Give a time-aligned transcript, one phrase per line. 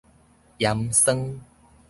[0.57, 1.39] 鹽酸